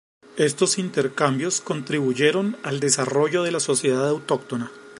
[0.37, 4.71] Estos intercambios contribuyeron al desarrollo de la sociedad autóctona.